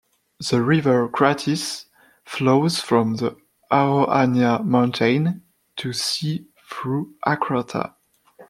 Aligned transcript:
The 0.49 0.63
river 0.63 1.07
Krathis 1.07 1.85
flows 2.25 2.79
from 2.79 3.17
the 3.17 3.37
Aroania 3.71 4.65
mountain 4.65 5.43
to 5.75 5.93
sea 5.93 6.47
through 6.71 7.13
Akrata. 7.23 7.93